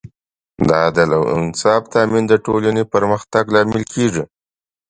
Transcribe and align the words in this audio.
د 0.67 0.69
عدل 0.85 1.09
او 1.17 1.23
انصاف 1.37 1.81
تامین 1.93 2.23
د 2.29 2.33
ټولنې 2.45 2.83
پرمختګ 2.93 3.43
لامل 3.55 3.83
کېږي. 3.93 4.23